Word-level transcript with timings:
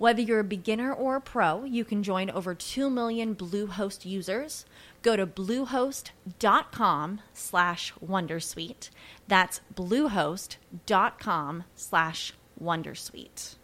Whether 0.00 0.22
you're 0.22 0.40
a 0.40 0.44
beginner 0.44 0.94
or 0.94 1.16
a 1.16 1.20
pro, 1.20 1.64
you 1.64 1.84
can 1.84 2.02
join 2.02 2.30
over 2.30 2.54
2 2.54 2.88
million 2.88 3.34
Bluehost 3.34 4.06
users. 4.06 4.64
Go 5.02 5.14
to 5.14 5.26
bluehost.com 5.26 7.20
slash 7.34 7.92
wondersuite. 8.02 8.88
That's 9.28 9.60
bluehost.com 9.74 11.64
slash 11.74 12.32
wondersuite. 12.58 13.56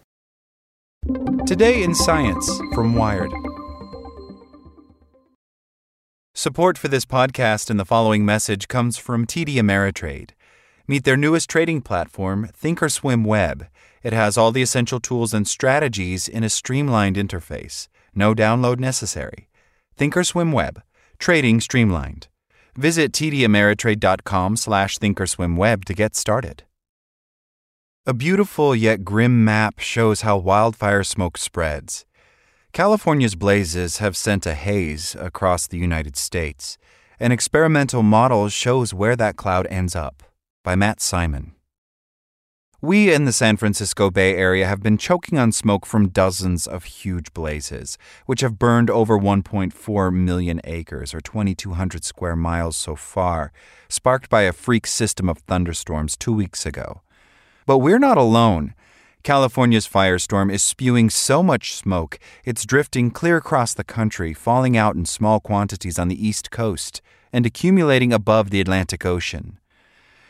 Today 1.46 1.82
in 1.82 1.94
Science 1.94 2.60
from 2.74 2.94
Wired. 2.94 3.32
Support 6.34 6.76
for 6.76 6.88
this 6.88 7.06
podcast 7.06 7.70
and 7.70 7.80
the 7.80 7.86
following 7.86 8.26
message 8.26 8.68
comes 8.68 8.98
from 8.98 9.26
TD 9.26 9.54
Ameritrade. 9.54 10.32
Meet 10.88 11.02
their 11.02 11.16
newest 11.16 11.50
trading 11.50 11.80
platform, 11.80 12.48
Thinkorswim 12.62 13.26
Web. 13.26 13.66
It 14.04 14.12
has 14.12 14.38
all 14.38 14.52
the 14.52 14.62
essential 14.62 15.00
tools 15.00 15.34
and 15.34 15.48
strategies 15.48 16.28
in 16.28 16.44
a 16.44 16.48
streamlined 16.48 17.16
interface. 17.16 17.88
No 18.14 18.34
download 18.34 18.78
necessary. 18.78 19.48
Thinkorswim 19.98 20.52
Web. 20.52 20.82
Trading 21.18 21.60
streamlined. 21.60 22.28
Visit 22.76 23.10
tdameritrade.com 23.12 24.56
slash 24.56 24.98
thinkorswimweb 24.98 25.84
to 25.86 25.94
get 25.94 26.14
started. 26.14 26.62
A 28.06 28.14
beautiful 28.14 28.76
yet 28.76 29.04
grim 29.04 29.44
map 29.44 29.80
shows 29.80 30.20
how 30.20 30.36
wildfire 30.36 31.02
smoke 31.02 31.36
spreads. 31.36 32.06
California's 32.72 33.34
blazes 33.34 33.98
have 33.98 34.16
sent 34.16 34.46
a 34.46 34.54
haze 34.54 35.16
across 35.18 35.66
the 35.66 35.78
United 35.78 36.16
States. 36.16 36.78
An 37.18 37.32
experimental 37.32 38.04
model 38.04 38.48
shows 38.50 38.94
where 38.94 39.16
that 39.16 39.34
cloud 39.34 39.66
ends 39.68 39.96
up. 39.96 40.22
By 40.66 40.74
Matt 40.74 41.00
Simon. 41.00 41.52
We 42.82 43.14
in 43.14 43.24
the 43.24 43.30
San 43.32 43.56
Francisco 43.56 44.10
Bay 44.10 44.34
Area 44.34 44.66
have 44.66 44.82
been 44.82 44.98
choking 44.98 45.38
on 45.38 45.52
smoke 45.52 45.86
from 45.86 46.08
dozens 46.08 46.66
of 46.66 46.82
huge 46.82 47.32
blazes, 47.32 47.96
which 48.24 48.40
have 48.40 48.58
burned 48.58 48.90
over 48.90 49.16
1.4 49.16 50.12
million 50.12 50.60
acres, 50.64 51.14
or 51.14 51.20
2,200 51.20 52.02
square 52.02 52.34
miles 52.34 52.76
so 52.76 52.96
far, 52.96 53.52
sparked 53.88 54.28
by 54.28 54.42
a 54.42 54.52
freak 54.52 54.88
system 54.88 55.28
of 55.28 55.38
thunderstorms 55.38 56.16
two 56.16 56.32
weeks 56.32 56.66
ago. 56.66 57.02
But 57.64 57.78
we're 57.78 58.00
not 58.00 58.18
alone. 58.18 58.74
California's 59.22 59.86
firestorm 59.86 60.52
is 60.52 60.64
spewing 60.64 61.10
so 61.10 61.44
much 61.44 61.76
smoke, 61.76 62.18
it's 62.44 62.66
drifting 62.66 63.12
clear 63.12 63.36
across 63.36 63.72
the 63.72 63.84
country, 63.84 64.34
falling 64.34 64.76
out 64.76 64.96
in 64.96 65.06
small 65.06 65.38
quantities 65.38 65.96
on 65.96 66.08
the 66.08 66.26
East 66.26 66.50
Coast, 66.50 67.02
and 67.32 67.46
accumulating 67.46 68.12
above 68.12 68.50
the 68.50 68.60
Atlantic 68.60 69.06
Ocean. 69.06 69.60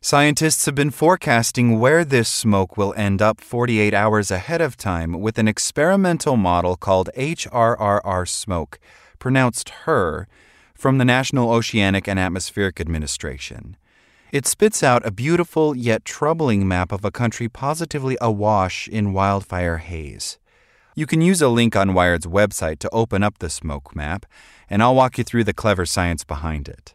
Scientists 0.07 0.67
have 0.67 0.75
been 0.77 0.93
forecasting 0.93 1.81
where 1.81 2.05
this 2.05 2.29
smoke 2.29 2.77
will 2.77 2.95
end 2.97 3.21
up 3.21 3.41
48 3.41 3.93
hours 3.93 4.31
ahead 4.31 4.61
of 4.61 4.77
time 4.77 5.21
with 5.21 5.37
an 5.37 5.49
experimental 5.49 6.37
model 6.37 6.77
called 6.77 7.11
HRRR 7.17 8.29
smoke, 8.29 8.79
pronounced 9.19 9.71
HER, 9.71 10.29
from 10.77 10.99
the 10.99 11.05
National 11.05 11.51
Oceanic 11.51 12.07
and 12.07 12.21
Atmospheric 12.21 12.81
Administration. 12.81 13.77
It 14.31 14.47
spits 14.47 14.85
out 14.85 15.05
a 15.05 15.11
beautiful 15.11 15.77
yet 15.77 16.05
troubling 16.05 16.69
map 16.69 16.93
of 16.93 17.05
a 17.05 17.11
country 17.11 17.49
positively 17.49 18.17
awash 18.21 18.87
in 18.87 19.13
wildfire 19.13 19.79
haze. 19.79 20.39
You 20.95 21.07
can 21.07 21.21
use 21.21 21.43
a 21.43 21.49
link 21.49 21.75
on 21.75 21.95
Wired's 21.95 22.29
website 22.29 22.79
to 22.79 22.91
open 22.91 23.25
up 23.25 23.41
the 23.41 23.51
smoke 23.51 23.97
map, 23.97 24.25
and 24.71 24.85
I'll 24.85 24.95
walk 24.95 25.19
you 25.19 25.25
through 25.25 25.43
the 25.43 25.53
clever 25.53 25.85
science 25.85 26.23
behind 26.23 26.69
it. 26.69 26.95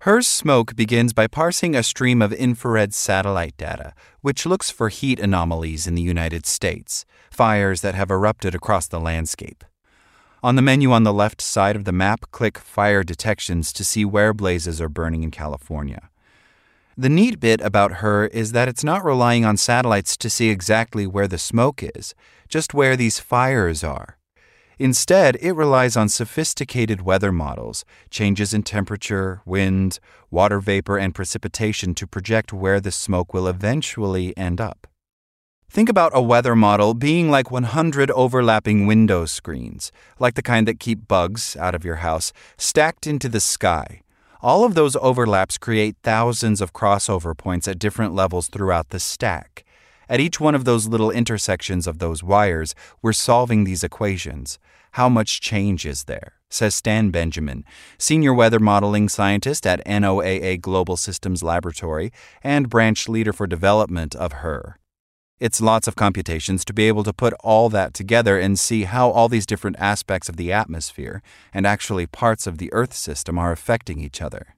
HER's 0.00 0.28
smoke 0.28 0.76
begins 0.76 1.12
by 1.12 1.26
parsing 1.26 1.74
a 1.74 1.82
stream 1.82 2.20
of 2.20 2.32
infrared 2.32 2.92
satellite 2.92 3.56
data, 3.56 3.94
which 4.20 4.46
looks 4.46 4.70
for 4.70 4.88
heat 4.88 5.18
anomalies 5.18 5.86
in 5.86 5.94
the 5.94 6.02
United 6.02 6.46
States, 6.46 7.06
fires 7.30 7.80
that 7.80 7.94
have 7.94 8.10
erupted 8.10 8.54
across 8.54 8.86
the 8.86 9.00
landscape. 9.00 9.64
On 10.42 10.54
the 10.54 10.62
menu 10.62 10.92
on 10.92 11.02
the 11.02 11.14
left 11.14 11.40
side 11.40 11.76
of 11.76 11.84
the 11.84 11.92
map, 11.92 12.30
click 12.30 12.58
Fire 12.58 13.02
Detections 13.02 13.72
to 13.72 13.84
see 13.84 14.04
where 14.04 14.34
blazes 14.34 14.80
are 14.80 14.88
burning 14.88 15.22
in 15.22 15.30
California. 15.30 16.10
The 16.96 17.08
neat 17.08 17.40
bit 17.40 17.60
about 17.60 17.94
HER 17.94 18.26
is 18.26 18.52
that 18.52 18.68
it's 18.68 18.84
not 18.84 19.04
relying 19.04 19.44
on 19.44 19.56
satellites 19.56 20.16
to 20.18 20.30
see 20.30 20.50
exactly 20.50 21.06
where 21.06 21.26
the 21.26 21.38
smoke 21.38 21.82
is, 21.82 22.14
just 22.48 22.74
where 22.74 22.96
these 22.96 23.18
fires 23.18 23.82
are. 23.82 24.15
Instead, 24.78 25.36
it 25.40 25.52
relies 25.52 25.96
on 25.96 26.08
sophisticated 26.08 27.00
weather 27.00 27.32
models, 27.32 27.84
changes 28.10 28.52
in 28.52 28.62
temperature, 28.62 29.40
wind, 29.46 29.98
water 30.30 30.60
vapor, 30.60 30.98
and 30.98 31.14
precipitation 31.14 31.94
to 31.94 32.06
project 32.06 32.52
where 32.52 32.78
the 32.78 32.90
smoke 32.92 33.32
will 33.32 33.48
eventually 33.48 34.36
end 34.36 34.60
up. 34.60 34.86
Think 35.70 35.88
about 35.88 36.12
a 36.14 36.22
weather 36.22 36.54
model 36.54 36.92
being 36.92 37.30
like 37.30 37.50
100 37.50 38.10
overlapping 38.10 38.86
window 38.86 39.24
screens, 39.24 39.90
like 40.18 40.34
the 40.34 40.42
kind 40.42 40.68
that 40.68 40.78
keep 40.78 41.08
bugs 41.08 41.56
out 41.56 41.74
of 41.74 41.84
your 41.84 41.96
house, 41.96 42.32
stacked 42.58 43.06
into 43.06 43.28
the 43.28 43.40
sky. 43.40 44.02
All 44.42 44.64
of 44.64 44.74
those 44.74 44.94
overlaps 44.96 45.58
create 45.58 45.96
thousands 46.02 46.60
of 46.60 46.72
crossover 46.72 47.36
points 47.36 47.66
at 47.66 47.78
different 47.78 48.14
levels 48.14 48.48
throughout 48.48 48.90
the 48.90 49.00
stack. 49.00 49.64
At 50.08 50.20
each 50.20 50.38
one 50.38 50.54
of 50.54 50.64
those 50.64 50.86
little 50.86 51.10
intersections 51.10 51.86
of 51.86 51.98
those 51.98 52.22
wires, 52.22 52.74
we're 53.02 53.12
solving 53.12 53.64
these 53.64 53.82
equations. 53.82 54.58
How 54.92 55.08
much 55.08 55.40
change 55.40 55.84
is 55.84 56.04
there? 56.04 56.34
Says 56.48 56.76
Stan 56.76 57.10
Benjamin, 57.10 57.64
senior 57.98 58.32
weather 58.32 58.60
modeling 58.60 59.08
scientist 59.08 59.66
at 59.66 59.84
NOAA 59.84 60.60
Global 60.60 60.96
Systems 60.96 61.42
Laboratory 61.42 62.12
and 62.42 62.70
branch 62.70 63.08
leader 63.08 63.32
for 63.32 63.48
development 63.48 64.14
of 64.14 64.32
HER. 64.34 64.78
It's 65.38 65.60
lots 65.60 65.86
of 65.86 65.96
computations 65.96 66.64
to 66.64 66.72
be 66.72 66.88
able 66.88 67.04
to 67.04 67.12
put 67.12 67.34
all 67.40 67.68
that 67.68 67.92
together 67.92 68.38
and 68.38 68.58
see 68.58 68.84
how 68.84 69.10
all 69.10 69.28
these 69.28 69.44
different 69.44 69.76
aspects 69.78 70.30
of 70.30 70.36
the 70.36 70.50
atmosphere 70.50 71.20
and 71.52 71.66
actually 71.66 72.06
parts 72.06 72.46
of 72.46 72.56
the 72.56 72.72
Earth 72.72 72.94
system 72.94 73.38
are 73.38 73.52
affecting 73.52 74.00
each 74.00 74.22
other. 74.22 74.55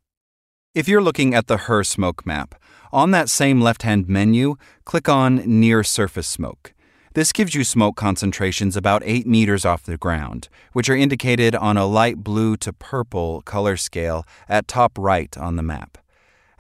If 0.75 0.87
you're 0.87 1.03
looking 1.03 1.35
at 1.35 1.49
the 1.49 1.57
HER 1.57 1.83
smoke 1.83 2.25
map, 2.25 2.55
on 2.93 3.11
that 3.11 3.29
same 3.29 3.61
left 3.61 3.83
hand 3.83 4.07
menu, 4.07 4.55
click 4.85 5.09
on 5.09 5.37
Near 5.45 5.83
Surface 5.83 6.29
Smoke. 6.29 6.73
This 7.15 7.33
gives 7.33 7.55
you 7.55 7.65
smoke 7.65 7.97
concentrations 7.97 8.77
about 8.77 9.03
8 9.05 9.27
meters 9.27 9.65
off 9.65 9.83
the 9.83 9.97
ground, 9.97 10.49
which 10.75 10.89
are 10.89 10.95
indicated 10.95 11.57
on 11.57 11.77
a 11.77 11.85
light 11.85 12.19
blue 12.19 12.57
to 12.59 12.73
purple 12.73 13.43
color 13.43 13.77
scale 13.77 14.25
at 14.49 14.69
top 14.69 14.99
right 14.99 15.37
on 15.37 15.57
the 15.57 15.65
map. 15.65 15.99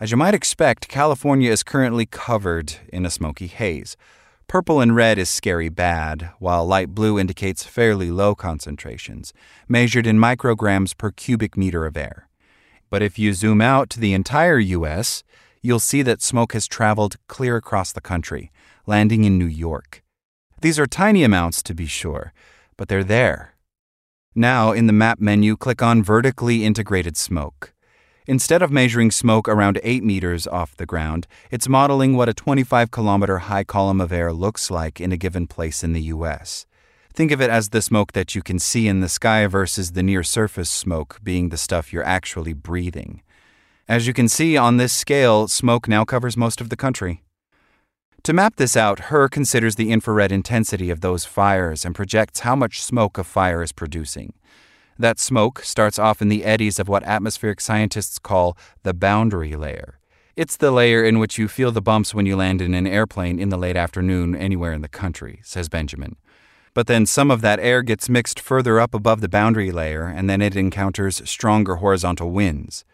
As 0.01 0.11
you 0.11 0.17
might 0.17 0.35
expect, 0.35 0.89
California 0.89 1.53
is 1.53 1.63
currently 1.63 2.07
covered 2.07 2.75
in 2.93 3.07
a 3.07 3.11
smoky 3.11 3.47
haze. 3.47 3.97
Purple 4.49 4.81
and 4.81 4.97
red 4.97 5.19
is 5.19 5.29
scary 5.29 5.69
bad, 5.69 6.31
while 6.39 6.67
light 6.67 6.95
blue 6.95 7.19
indicates 7.19 7.63
fairly 7.63 8.11
low 8.11 8.35
concentrations, 8.35 9.35
measured 9.69 10.07
in 10.07 10.19
micrograms 10.19 10.97
per 10.97 11.13
cubic 11.13 11.57
meter 11.57 11.85
of 11.85 11.97
air. 11.97 12.28
But 12.91 13.03
if 13.03 13.19
you 13.19 13.33
zoom 13.33 13.61
out 13.61 13.91
to 13.91 14.01
the 14.01 14.15
entire 14.15 14.59
U.S., 14.59 15.23
you'll 15.63 15.81
see 15.81 16.03
that 16.03 16.23
smoke 16.23 16.53
has 16.53 16.67
traveled 16.67 17.17
clear 17.27 17.57
across 17.57 17.93
the 17.93 18.01
country, 18.01 18.51
landing 18.87 19.25
in 19.25 19.39
New 19.39 19.47
York. 19.47 20.03
These 20.61 20.79
are 20.79 20.87
tiny 20.87 21.23
amounts, 21.23 21.63
to 21.65 21.75
be 21.75 21.87
sure, 21.87 22.33
but 22.77 22.89
they're 22.89 23.05
there. 23.05 23.55
Now, 24.35 24.73
in 24.73 24.87
the 24.87 24.93
map 24.93 25.21
menu, 25.21 25.57
click 25.57 25.83
on 25.83 26.03
Vertically 26.03 26.65
Integrated 26.65 27.17
Smoke. 27.17 27.73
Instead 28.27 28.61
of 28.61 28.71
measuring 28.71 29.11
smoke 29.11 29.49
around 29.49 29.81
8 29.83 30.05
meters 30.05 30.47
off 30.47 30.77
the 30.77 30.85
ground, 30.85 31.27
it's 31.51 31.67
modeling 31.67 32.15
what 32.15 32.29
a 32.29 32.35
25 32.35 32.91
kilometer 32.91 33.39
high 33.39 33.65
column 33.65 34.01
of 34.01 34.13
air 34.13 34.33
looks 34.33 34.71
like 34.71 35.01
in 35.01 35.13
a 35.13 35.17
given 35.17 35.47
place 35.47 35.83
in 35.83 35.95
the 35.95 36.03
U.S. 36.03 36.67
Think 37.19 37.33
of 37.33 37.41
it 37.41 37.51
as 37.51 37.71
the 37.71 37.83
smoke 37.83 38.13
that 38.13 38.37
you 38.37 38.43
can 38.43 38.61
see 38.61 38.87
in 38.87 39.01
the 39.01 39.09
sky 39.09 39.45
versus 39.49 39.91
the 39.91 40.05
near 40.05 40.23
surface 40.23 40.71
smoke 40.71 41.19
being 41.21 41.49
the 41.49 41.57
stuff 41.57 41.93
you're 41.93 42.05
actually 42.05 42.53
breathing. 42.53 43.23
As 43.89 44.07
you 44.07 44.13
can 44.13 44.29
see 44.29 44.57
on 44.57 44.77
this 44.77 44.93
scale, 44.93 45.49
smoke 45.49 45.89
now 45.89 46.05
covers 46.05 46.37
most 46.37 46.61
of 46.61 46.69
the 46.69 46.77
country. 46.77 47.25
To 48.23 48.33
map 48.33 48.55
this 48.55 48.77
out, 48.77 48.99
HRRR 49.11 49.33
considers 49.33 49.75
the 49.75 49.91
infrared 49.91 50.31
intensity 50.31 50.91
of 50.91 51.01
those 51.01 51.25
fires 51.25 51.85
and 51.85 51.93
projects 51.93 52.39
how 52.47 52.55
much 52.55 52.81
smoke 52.81 53.19
a 53.19 53.25
fire 53.25 53.65
is 53.65 53.73
producing. 53.73 54.33
That 54.97 55.19
smoke 55.19 55.65
starts 55.65 55.99
off 55.99 56.23
in 56.23 56.29
the 56.29 56.45
eddies 56.45 56.79
of 56.79 56.89
what 56.89 57.03
atmospheric 57.03 57.61
scientists 57.61 58.21
call 58.21 58.57
the 58.85 58.95
boundary 58.95 59.57
layer. 59.57 59.99
It's 60.37 60.57
the 60.57 60.71
layer 60.71 61.03
in 61.03 61.19
which 61.19 61.37
you 61.37 61.49
feel 61.49 61.73
the 61.73 61.83
bumps 61.83 62.15
when 62.15 62.27
you 62.27 62.37
land 62.37 62.63
in 62.63 62.75
an 62.75 62.87
airplane 62.87 63.41
in 63.41 63.49
the 63.49 63.59
late 63.59 63.77
afternoon 63.77 64.37
anywhere 64.37 64.73
in 64.73 64.83
the 64.83 64.89
country, 64.89 65.41
says 65.43 65.69
Benjamin. 65.69 66.15
But 66.79 66.87
then 66.87 67.07
some 67.07 67.33
of 67.33 67.41
that 67.41 67.59
air 67.59 67.83
gets 67.83 68.09
mixed 68.09 68.39
further 68.39 68.79
up 68.79 68.95
above 68.95 69.21
the 69.21 69.29
boundary 69.29 69.73
layer, 69.73 70.05
and 70.05 70.31
then 70.31 70.41
it 70.41 70.55
encounters 70.55 71.29
stronger 71.29 71.75
horizontal 71.75 72.31
winds. 72.31 72.85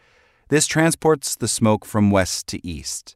This 0.48 0.66
transports 0.66 1.36
the 1.36 1.48
smoke 1.48 1.84
from 1.84 2.10
west 2.10 2.46
to 2.46 2.66
east. 2.66 3.14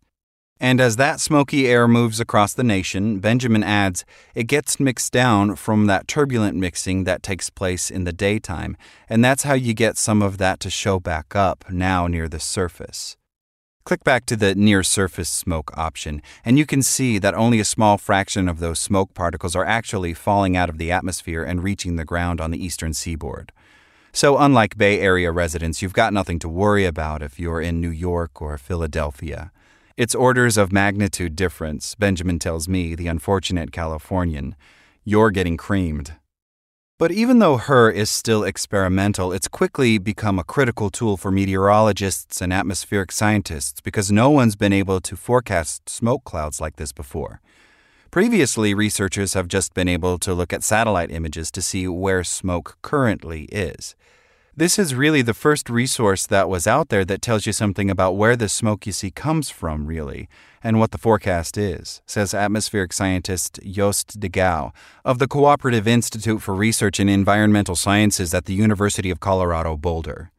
And 0.61 0.79
as 0.79 0.97
that 0.97 1.21
smoky 1.21 1.67
air 1.67 1.89
moves 1.89 2.21
across 2.21 2.53
the 2.53 2.65
nation, 2.65 3.19
Benjamin 3.19 3.63
adds, 3.63 4.05
it 4.35 4.45
gets 4.45 4.79
mixed 4.79 5.11
down 5.11 5.57
from 5.57 5.87
that 5.87 6.07
turbulent 6.07 6.59
mixing 6.59 7.05
that 7.05 7.23
takes 7.23 7.49
place 7.49 7.91
in 7.91 8.05
the 8.05 8.13
daytime, 8.13 8.77
and 9.09 9.25
that's 9.25 9.45
how 9.45 9.55
you 9.55 9.73
get 9.73 9.97
some 9.97 10.21
of 10.21 10.37
that 10.37 10.61
to 10.61 10.69
show 10.69 11.01
back 11.01 11.35
up 11.35 11.65
now 11.71 12.07
near 12.07 12.29
the 12.29 12.41
surface. 12.41 13.17
Click 13.89 14.05
back 14.05 14.27
to 14.27 14.37
the 14.37 14.55
near 14.55 14.83
surface 14.83 15.31
smoke 15.31 15.71
option, 15.75 16.21
and 16.45 16.59
you 16.59 16.67
can 16.67 16.83
see 16.83 17.17
that 17.19 17.33
only 17.33 17.59
a 17.59 17.65
small 17.65 17.97
fraction 17.97 18.47
of 18.47 18.59
those 18.59 18.79
smoke 18.79 19.15
particles 19.15 19.57
are 19.57 19.65
actually 19.65 20.13
falling 20.13 20.59
out 20.59 20.69
of 20.69 20.77
the 20.77 20.93
atmosphere 20.93 21.43
and 21.43 21.65
reaching 21.65 21.97
the 21.97 22.05
ground 22.05 22.39
on 22.39 22.51
the 22.51 22.63
eastern 22.63 22.93
seaboard. 22.93 23.51
So, 24.13 24.37
unlike 24.37 24.77
Bay 24.77 25.01
Area 25.01 25.33
residents, 25.33 25.81
you've 25.81 25.95
got 25.95 26.13
nothing 26.13 26.39
to 26.41 26.51
worry 26.51 26.85
about 26.85 27.23
if 27.23 27.41
you're 27.41 27.63
in 27.63 27.81
New 27.81 27.89
York 27.89 28.43
or 28.43 28.59
Philadelphia. 28.59 29.53
It's 29.97 30.15
orders 30.15 30.59
of 30.59 30.71
magnitude 30.71 31.35
difference, 31.35 31.95
Benjamin 31.95 32.39
tells 32.39 32.69
me, 32.69 32.95
the 32.95 33.07
unfortunate 33.07 33.73
Californian. 33.73 34.55
You're 35.03 35.31
getting 35.31 35.57
creamed. 35.57 36.13
But 36.99 37.13
even 37.13 37.39
though 37.39 37.59
HER 37.59 37.91
is 37.91 38.11
still 38.11 38.43
experimental, 38.43 39.33
it's 39.33 39.47
quickly 39.47 39.99
become 39.99 40.37
a 40.37 40.43
critical 40.43 40.91
tool 40.91 41.17
for 41.17 41.31
meteorologists 41.31 42.43
and 42.43 42.53
atmospheric 42.53 43.13
scientists 43.13 43.81
because 43.81 44.11
no 44.11 44.31
one's 44.31 44.57
been 44.57 44.73
able 44.73 45.01
to 45.03 45.17
forecast 45.17 45.89
smoke 45.89 46.25
clouds 46.25 46.61
like 46.61 46.75
this 46.75 46.91
before. 46.91 47.41
Previously, 48.11 48.75
researchers 48.75 49.35
have 49.35 49.47
just 49.47 49.75
been 49.75 49.87
able 49.87 50.19
to 50.19 50.35
look 50.35 50.53
at 50.53 50.65
satellite 50.65 51.13
images 51.13 51.53
to 51.53 51.63
see 51.63 51.87
where 51.87 52.25
smoke 52.25 52.77
currently 52.83 53.45
is. 53.53 53.95
This 54.59 54.77
is 54.77 54.93
really 54.93 55.23
the 55.23 55.35
first 55.35 55.71
resource 55.71 56.27
that 56.27 56.49
was 56.49 56.67
out 56.67 56.89
there 56.89 57.05
that 57.05 57.23
tells 57.23 57.47
you 57.47 57.53
something 57.53 57.89
about 57.89 58.17
where 58.17 58.35
the 58.35 58.49
smoke 58.49 58.87
you 58.87 58.93
see 58.93 59.13
comes 59.13 59.51
from, 59.51 59.87
really, 59.87 60.29
and 60.65 60.81
what 60.81 60.91
the 60.91 60.99
forecast 60.99 61.57
is, 61.57 62.03
says 62.07 62.35
atmospheric 62.35 62.93
scientist 62.93 63.61
Joost 63.63 64.19
de 64.19 64.29
Gouw 64.29 64.73
of 65.05 65.21
the 65.21 65.29
Cooperative 65.29 65.87
Institute 65.87 66.43
for 66.43 66.57
Research 66.57 66.99
in 66.99 67.09
Environmental 67.09 67.77
Sciences 67.77 68.35
at 68.35 68.47
the 68.47 68.53
University 68.53 69.11
of 69.11 69.21
Colorado 69.21 69.77
Boulder. 69.77 70.33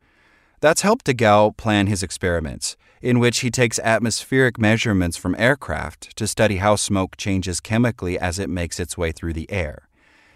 That's 0.59 0.81
helped 0.81 1.05
de 1.05 1.13
Gouw 1.13 1.55
plan 1.55 1.87
his 1.87 2.03
experiments, 2.03 2.75
in 3.01 3.19
which 3.19 3.39
he 3.39 3.49
takes 3.49 3.79
atmospheric 3.79 4.59
measurements 4.59 5.15
from 5.15 5.33
aircraft 5.39 6.13
to 6.17 6.27
study 6.27 6.57
how 6.57 6.75
smoke 6.75 7.15
changes 7.15 7.61
chemically 7.61 8.19
as 8.19 8.37
it 8.37 8.49
makes 8.49 8.81
its 8.81 8.97
way 8.97 9.13
through 9.13 9.31
the 9.31 9.49
air. 9.49 9.87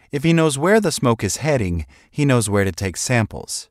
If 0.10 0.24
he 0.24 0.32
knows 0.32 0.58
where 0.58 0.80
the 0.80 0.94
smoke 0.94 1.22
is 1.22 1.44
heading, 1.44 1.86
he 2.10 2.24
knows 2.24 2.50
where 2.50 2.64
to 2.64 2.72
take 2.72 2.96
samples. 2.96 3.70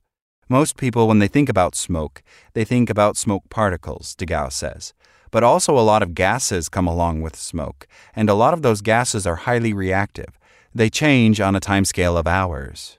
Most 0.53 0.77
people, 0.77 1.09
when 1.09 1.19
they 1.19 1.29
think 1.29 1.49
about 1.49 1.75
smoke, 1.75 2.23
they 2.53 2.63
think 2.63 2.91
about 2.91 3.17
smoke 3.17 3.49
particles, 3.49 4.15
de 4.15 4.27
Gouw 4.27 4.53
says. 4.53 4.93
But 5.31 5.43
also, 5.43 5.79
a 5.79 5.81
lot 5.81 6.03
of 6.03 6.15
gases 6.15 6.69
come 6.69 6.87
along 6.87 7.23
with 7.23 7.37
smoke, 7.37 7.89
and 8.15 8.29
a 8.29 8.35
lot 8.35 8.53
of 8.53 8.61
those 8.61 8.83
gases 8.83 9.27
are 9.27 9.47
highly 9.49 9.73
reactive. 9.73 10.39
They 10.75 10.91
change 10.91 11.41
on 11.41 11.57
a 11.57 11.61
timescale 11.61 12.19
of 12.19 12.27
hours. 12.27 12.99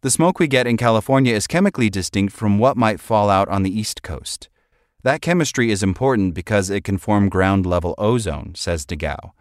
The 0.00 0.10
smoke 0.10 0.38
we 0.38 0.46
get 0.46 0.66
in 0.66 0.78
California 0.78 1.34
is 1.34 1.46
chemically 1.46 1.90
distinct 1.90 2.32
from 2.32 2.58
what 2.58 2.78
might 2.78 2.98
fall 2.98 3.28
out 3.28 3.50
on 3.50 3.62
the 3.62 3.78
East 3.78 4.02
Coast. 4.02 4.48
That 5.02 5.20
chemistry 5.20 5.70
is 5.70 5.82
important 5.82 6.32
because 6.32 6.70
it 6.70 6.82
can 6.82 6.96
form 6.96 7.28
ground 7.28 7.66
level 7.66 7.94
ozone, 7.98 8.54
says 8.54 8.86
de 8.86 8.96
Gouw. 8.96 9.32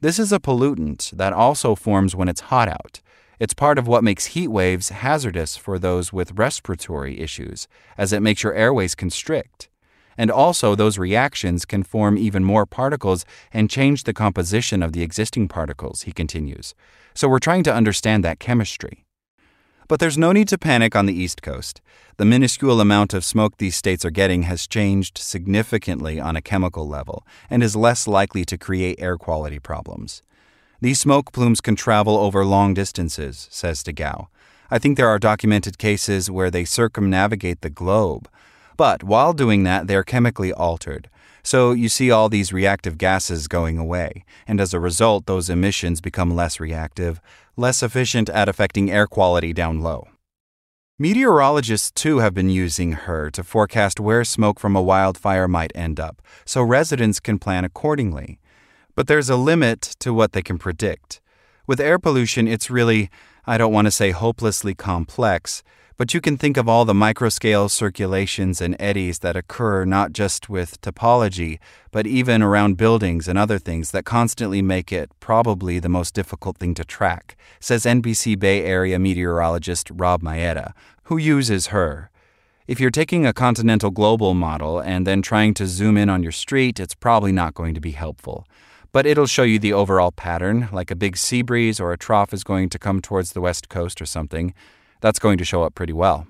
This 0.00 0.18
is 0.18 0.32
a 0.32 0.40
pollutant 0.40 1.10
that 1.10 1.34
also 1.34 1.74
forms 1.74 2.16
when 2.16 2.30
it's 2.30 2.48
hot 2.48 2.68
out. 2.68 3.02
It's 3.38 3.54
part 3.54 3.78
of 3.78 3.86
what 3.88 4.04
makes 4.04 4.26
heat 4.26 4.48
waves 4.48 4.90
hazardous 4.90 5.56
for 5.56 5.78
those 5.78 6.12
with 6.12 6.32
respiratory 6.32 7.20
issues, 7.20 7.66
as 7.98 8.12
it 8.12 8.20
makes 8.20 8.42
your 8.42 8.54
airways 8.54 8.94
constrict. 8.94 9.68
And 10.16 10.30
also, 10.30 10.74
those 10.74 10.98
reactions 10.98 11.64
can 11.64 11.82
form 11.82 12.16
even 12.16 12.44
more 12.44 12.66
particles 12.66 13.24
and 13.52 13.68
change 13.68 14.04
the 14.04 14.12
composition 14.12 14.82
of 14.82 14.92
the 14.92 15.02
existing 15.02 15.48
particles, 15.48 16.02
he 16.02 16.12
continues. 16.12 16.74
So, 17.14 17.28
we're 17.28 17.40
trying 17.40 17.64
to 17.64 17.74
understand 17.74 18.24
that 18.24 18.38
chemistry. 18.38 19.04
But 19.86 20.00
there's 20.00 20.16
no 20.16 20.32
need 20.32 20.48
to 20.48 20.58
panic 20.58 20.96
on 20.96 21.06
the 21.06 21.12
East 21.12 21.42
Coast. 21.42 21.82
The 22.16 22.24
minuscule 22.24 22.80
amount 22.80 23.12
of 23.12 23.24
smoke 23.24 23.58
these 23.58 23.76
states 23.76 24.04
are 24.04 24.10
getting 24.10 24.44
has 24.44 24.66
changed 24.66 25.18
significantly 25.18 26.18
on 26.18 26.36
a 26.36 26.42
chemical 26.42 26.88
level 26.88 27.26
and 27.50 27.62
is 27.62 27.76
less 27.76 28.08
likely 28.08 28.44
to 28.46 28.56
create 28.56 29.00
air 29.00 29.18
quality 29.18 29.58
problems. 29.58 30.22
These 30.84 31.00
smoke 31.00 31.32
plumes 31.32 31.62
can 31.62 31.76
travel 31.76 32.18
over 32.18 32.44
long 32.44 32.74
distances, 32.74 33.48
says 33.50 33.82
de. 33.82 33.94
I 34.70 34.78
think 34.78 34.98
there 34.98 35.08
are 35.08 35.18
documented 35.18 35.78
cases 35.78 36.30
where 36.30 36.50
they 36.50 36.66
circumnavigate 36.66 37.62
the 37.62 37.70
globe. 37.70 38.28
But 38.76 39.02
while 39.02 39.32
doing 39.32 39.62
that, 39.62 39.86
they're 39.86 40.02
chemically 40.02 40.52
altered. 40.52 41.08
So 41.42 41.72
you 41.72 41.88
see 41.88 42.10
all 42.10 42.28
these 42.28 42.52
reactive 42.52 42.98
gases 42.98 43.48
going 43.48 43.78
away, 43.78 44.26
and 44.46 44.60
as 44.60 44.74
a 44.74 44.78
result, 44.78 45.24
those 45.24 45.48
emissions 45.48 46.02
become 46.02 46.36
less 46.36 46.60
reactive, 46.60 47.18
less 47.56 47.82
efficient 47.82 48.28
at 48.28 48.50
affecting 48.50 48.90
air 48.90 49.06
quality 49.06 49.54
down 49.54 49.80
low. 49.80 50.08
Meteorologists, 50.98 51.92
too, 51.92 52.18
have 52.18 52.34
been 52.34 52.50
using 52.50 52.92
her 52.92 53.30
to 53.30 53.42
forecast 53.42 54.00
where 54.00 54.22
smoke 54.22 54.60
from 54.60 54.76
a 54.76 54.82
wildfire 54.82 55.48
might 55.48 55.72
end 55.74 55.98
up, 55.98 56.20
so 56.44 56.62
residents 56.62 57.20
can 57.20 57.38
plan 57.38 57.64
accordingly. 57.64 58.38
But 58.94 59.08
there's 59.08 59.30
a 59.30 59.36
limit 59.36 59.80
to 60.00 60.14
what 60.14 60.32
they 60.32 60.42
can 60.42 60.58
predict. 60.58 61.20
With 61.66 61.80
air 61.80 61.98
pollution, 61.98 62.46
it's 62.46 62.70
really, 62.70 63.10
I 63.46 63.58
don't 63.58 63.72
want 63.72 63.86
to 63.86 63.90
say 63.90 64.10
hopelessly 64.10 64.74
complex, 64.74 65.62
but 65.96 66.12
you 66.12 66.20
can 66.20 66.36
think 66.36 66.56
of 66.56 66.68
all 66.68 66.84
the 66.84 66.92
microscale 66.92 67.70
circulations 67.70 68.60
and 68.60 68.76
eddies 68.80 69.20
that 69.20 69.36
occur 69.36 69.84
not 69.84 70.12
just 70.12 70.48
with 70.48 70.80
topology, 70.80 71.58
but 71.92 72.06
even 72.06 72.42
around 72.42 72.76
buildings 72.76 73.28
and 73.28 73.38
other 73.38 73.58
things 73.58 73.92
that 73.92 74.04
constantly 74.04 74.60
make 74.60 74.92
it 74.92 75.10
probably 75.20 75.78
the 75.78 75.88
most 75.88 76.12
difficult 76.14 76.58
thing 76.58 76.74
to 76.74 76.84
track, 76.84 77.36
says 77.60 77.84
NBC 77.84 78.38
Bay 78.38 78.64
Area 78.64 78.98
meteorologist 78.98 79.88
Rob 79.92 80.22
Maeda, 80.22 80.72
who 81.04 81.16
uses 81.16 81.68
her. 81.68 82.10
If 82.66 82.80
you're 82.80 82.90
taking 82.90 83.26
a 83.26 83.32
continental 83.32 83.90
global 83.90 84.34
model 84.34 84.80
and 84.80 85.06
then 85.06 85.22
trying 85.22 85.54
to 85.54 85.66
zoom 85.66 85.96
in 85.96 86.08
on 86.08 86.22
your 86.22 86.32
street, 86.32 86.80
it's 86.80 86.94
probably 86.94 87.32
not 87.32 87.54
going 87.54 87.74
to 87.74 87.80
be 87.80 87.92
helpful 87.92 88.46
but 88.94 89.06
it'll 89.06 89.26
show 89.26 89.42
you 89.42 89.58
the 89.58 89.72
overall 89.72 90.12
pattern, 90.12 90.68
like 90.70 90.88
a 90.88 90.94
big 90.94 91.16
sea 91.16 91.42
breeze 91.42 91.80
or 91.80 91.92
a 91.92 91.98
trough 91.98 92.32
is 92.32 92.44
going 92.44 92.68
to 92.68 92.78
come 92.78 93.02
towards 93.02 93.32
the 93.32 93.40
west 93.40 93.68
coast 93.68 94.00
or 94.00 94.06
something. 94.06 94.54
That's 95.00 95.18
going 95.18 95.36
to 95.38 95.44
show 95.44 95.64
up 95.64 95.74
pretty 95.74 95.92
well. 95.92 96.28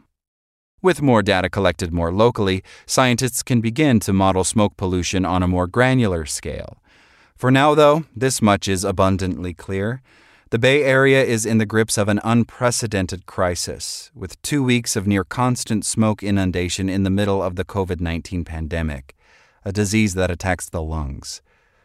With 0.81 1.03
more 1.03 1.23
data 1.23 1.51
collected 1.51 1.93
more 1.93 2.11
locally, 2.11 2.65
scientists 2.87 3.43
can 3.43 3.61
begin 3.61 4.01
to 4.01 4.15
model 4.15 4.45
smoke 4.45 4.79
pollution 4.79 5.27
on 5.27 5.43
a 5.43 5.47
more 5.47 5.67
granular 5.67 6.25
scale. 6.25 6.79
For 7.37 7.51
now, 7.51 7.75
though, 7.75 8.07
this 8.17 8.41
much 8.41 8.67
is 8.67 8.83
abundantly 8.83 9.53
clear. 9.53 10.01
The 10.49 10.59
Bay 10.59 10.85
Area 10.85 11.23
is 11.23 11.45
in 11.45 11.59
the 11.59 11.67
grips 11.67 11.99
of 11.99 12.09
an 12.09 12.21
unprecedented 12.25 13.27
crisis, 13.27 14.11
with 14.15 14.41
two 14.41 14.65
weeks 14.65 14.97
of 14.97 15.07
near 15.07 15.25
constant 15.25 15.85
smoke 15.85 16.23
inundation 16.23 16.89
in 16.89 17.03
the 17.03 17.11
middle 17.11 17.43
of 17.43 17.57
the 17.57 17.65
COVID 17.67 18.01
19 18.01 18.43
pandemic, 18.43 19.15
a 19.67 19.73
disease 19.73 20.15
that 20.15 20.31
attacks 20.31 20.71
the 20.71 20.81
lungs. 20.81 21.43